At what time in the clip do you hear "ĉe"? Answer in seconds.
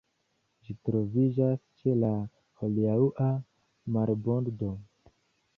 1.83-1.93